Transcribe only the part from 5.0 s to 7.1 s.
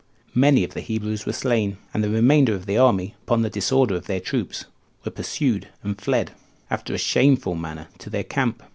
were pursued, and fled, after a